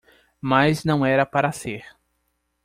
[0.41, 1.85] Mas não era para ser.